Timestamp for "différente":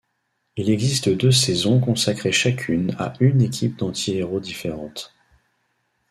4.39-5.13